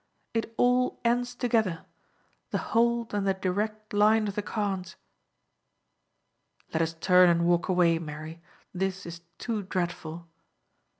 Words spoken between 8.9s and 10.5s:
is too dreadful."